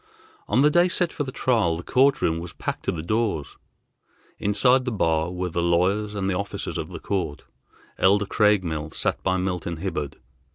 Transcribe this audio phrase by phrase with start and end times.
[0.47, 3.57] On the day set for the trial the court room was packed to the doors.
[4.39, 7.43] Inside the bar were the lawyers and the officers of the court.
[7.99, 10.15] Elder Craigmile sat by Milton Hibbard.